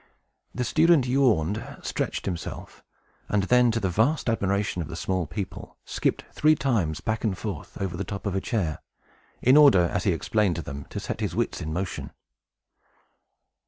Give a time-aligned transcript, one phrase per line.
[0.55, 2.83] The student yawned, stretched himself,
[3.29, 7.37] and then, to the vast admiration of the small people, skipped three times back and
[7.37, 8.79] forth over the top of a chair,
[9.43, 12.09] in order, as he explained to them, to set his wits in motion.